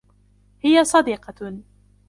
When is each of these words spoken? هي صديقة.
هي 0.61 0.83
صديقة. 0.83 1.57